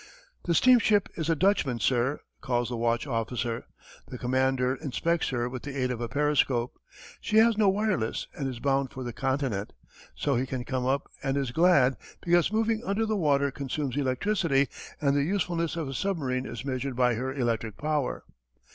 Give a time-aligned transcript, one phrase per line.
[0.45, 3.65] "The steamship is a Dutchman, sir," calls the watch officer.
[4.07, 6.73] The commander inspects her with the aid of a periscope.
[7.19, 9.73] She has no wireless and is bound for the Continent.
[10.15, 14.69] So he can come up and is glad, because moving under the water consumes electricity,
[14.99, 18.23] and the usefulness of a submarine is measured by her electric power.